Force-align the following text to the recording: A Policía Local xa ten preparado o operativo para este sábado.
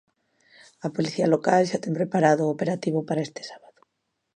A 0.85 0.87
Policía 0.95 1.31
Local 1.33 1.61
xa 1.69 1.77
ten 1.83 1.93
preparado 1.99 2.41
o 2.45 2.53
operativo 2.55 2.99
para 3.07 3.25
este 3.27 3.41
sábado. 3.49 3.79